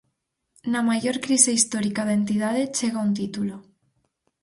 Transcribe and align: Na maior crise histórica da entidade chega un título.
Na 0.71 0.81
maior 0.89 1.15
crise 1.25 1.51
histórica 1.57 2.01
da 2.07 2.17
entidade 2.21 2.63
chega 2.77 3.03
un 3.07 3.11
título. 3.19 3.55